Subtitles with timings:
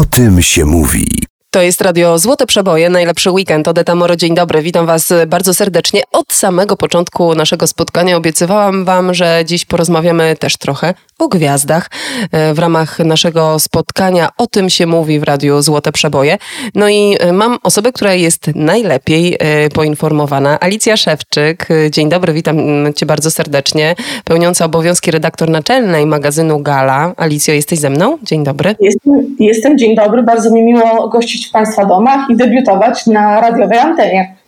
[0.00, 1.29] O tym się mówi.
[1.52, 3.68] To jest Radio Złote Przeboje, najlepszy weekend.
[3.68, 6.02] Odeta Moro, dzień dobry, witam Was bardzo serdecznie.
[6.12, 11.90] Od samego początku naszego spotkania obiecywałam Wam, że dziś porozmawiamy też trochę o gwiazdach
[12.32, 14.28] e, w ramach naszego spotkania.
[14.38, 16.38] O tym się mówi w Radiu Złote Przeboje.
[16.74, 20.60] No i e, mam osobę, która jest najlepiej e, poinformowana.
[20.60, 21.68] Alicja Szewczyk.
[21.90, 22.56] Dzień dobry, witam
[22.96, 23.94] Cię bardzo serdecznie.
[24.24, 27.14] Pełniąca obowiązki redaktor naczelnej magazynu Gala.
[27.16, 28.18] Alicjo, jesteś ze mną?
[28.22, 28.74] Dzień dobry.
[28.80, 30.22] Jestem, jestem dzień dobry.
[30.22, 34.39] Bardzo mi miło gościć w Państwa domach i debiutować na radiowej antenie.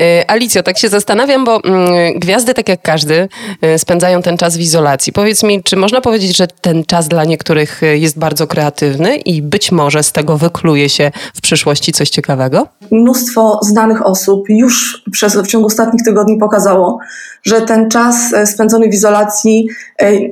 [0.00, 3.28] E, Alicjo, tak się zastanawiam, bo mm, gwiazdy, tak jak każdy,
[3.62, 5.12] e, spędzają ten czas w izolacji.
[5.12, 9.42] Powiedz mi, czy można powiedzieć, że ten czas dla niektórych e, jest bardzo kreatywny i
[9.42, 12.66] być może z tego wykluje się w przyszłości coś ciekawego?
[12.90, 16.98] Mnóstwo znanych osób już przez, w ciągu ostatnich tygodni pokazało,
[17.42, 18.16] że ten czas
[18.46, 19.68] spędzony w izolacji,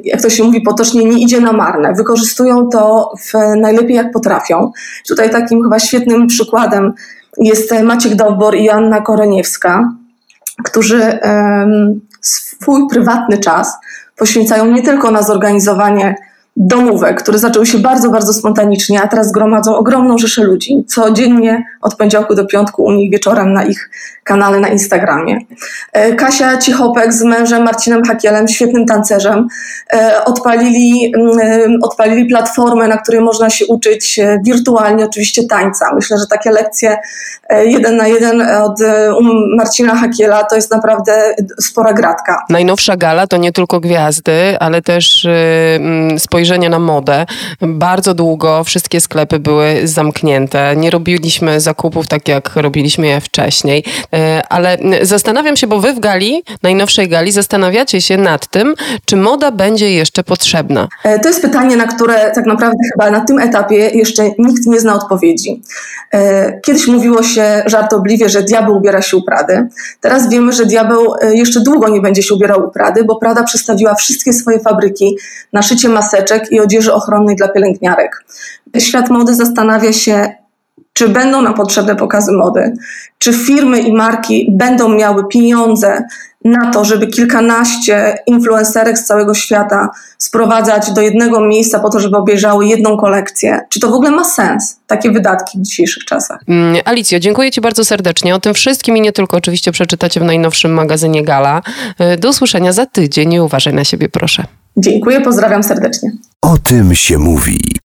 [0.04, 1.94] jak to się mówi potocznie, nie idzie na marne.
[1.94, 3.12] Wykorzystują to
[3.56, 4.72] najlepiej jak potrafią.
[5.08, 6.94] Tutaj takim chyba świetnym przykładem
[7.38, 9.92] jest Maciek Dowbor i Anna Koroniewska,
[10.64, 11.18] którzy
[12.20, 13.78] swój prywatny czas
[14.16, 16.16] poświęcają nie tylko na zorganizowanie
[16.56, 20.84] domówek, które zaczęły się bardzo, bardzo spontanicznie, a teraz gromadzą ogromną rzeszę ludzi.
[20.86, 23.90] Codziennie od poniedziałku do piątku u nich wieczorem na ich
[24.24, 25.38] kanale na Instagramie.
[25.92, 29.48] E, Kasia Cichopek z mężem Marcinem Hakielem, świetnym tancerzem,
[29.92, 35.94] e, odpalili, mm, odpalili platformę, na której można się uczyć e, wirtualnie oczywiście tańca.
[35.94, 36.96] Myślę, że takie lekcje
[37.64, 38.80] jeden na jeden od
[39.56, 42.44] Marcina Hakiela to jest naprawdę spora gratka.
[42.48, 45.26] Najnowsza gala to nie tylko gwiazdy, ale też
[45.76, 47.26] mm, spojrzenie na modę.
[47.60, 50.76] Bardzo długo wszystkie sklepy były zamknięte.
[50.76, 53.84] Nie robiliśmy zakupów tak, jak robiliśmy je wcześniej.
[54.14, 59.16] E, ale zastanawiam się, bo wy w gali, najnowszej gali, zastanawiacie się nad tym, czy
[59.16, 60.88] moda będzie jeszcze potrzebna.
[61.04, 64.80] E, to jest pytanie, na które tak naprawdę chyba na tym etapie jeszcze nikt nie
[64.80, 65.62] zna odpowiedzi.
[66.12, 69.68] E, kiedyś mówiło się żartobliwie, że diabeł ubiera się u Prady.
[70.00, 73.94] Teraz wiemy, że diabeł jeszcze długo nie będzie się ubierał u Prady, bo Prada przestawiła
[73.94, 75.16] wszystkie swoje fabryki
[75.52, 78.24] na szycie maseczek i odzieży ochronnej dla pielęgniarek.
[78.78, 80.41] Świat mody zastanawia się,
[80.92, 82.72] czy będą nam potrzebne pokazy mody,
[83.18, 86.02] czy firmy i marki będą miały pieniądze
[86.44, 89.88] na to, żeby kilkanaście influencerek z całego świata
[90.18, 93.60] sprowadzać do jednego miejsca po to, żeby obejrzały jedną kolekcję.
[93.68, 96.40] Czy to w ogóle ma sens, takie wydatki w dzisiejszych czasach?
[96.48, 98.34] Mm, Alicjo, dziękuję Ci bardzo serdecznie.
[98.34, 101.62] O tym wszystkim i nie tylko oczywiście przeczytacie w najnowszym magazynie Gala.
[102.14, 103.28] Y, do usłyszenia za tydzień.
[103.28, 104.44] Nie uważaj na siebie, proszę.
[104.76, 106.10] Dziękuję, pozdrawiam serdecznie.
[106.42, 107.81] O tym się mówi.